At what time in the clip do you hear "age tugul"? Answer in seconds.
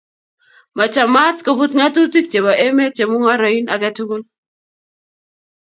3.73-4.21